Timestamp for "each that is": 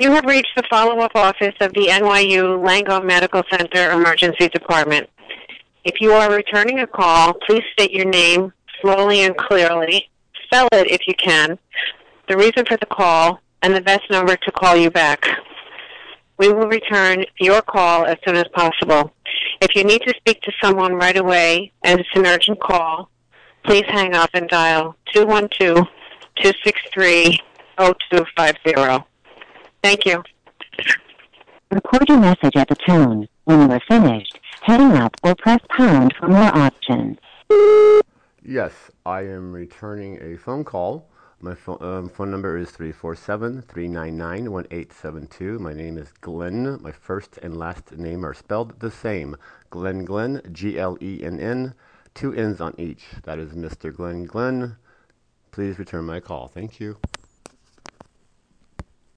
52.78-53.52